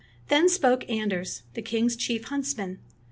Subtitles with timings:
[0.29, 2.79] Then spoke Anders, the king's chief hunts man.